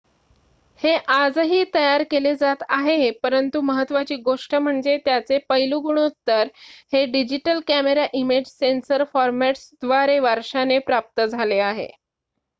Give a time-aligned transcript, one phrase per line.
[0.79, 6.47] हे आजही तयार केले जात आहे परंतु महत्त्वाची गोष्ट म्हणजे त्याचे पैलू गुणोत्तर
[6.93, 11.87] हे डिजिटल कॅमेरा इमेज सेन्सर फॉरमॅट्सद्वारे वारशाने प्राप्त झाले आहे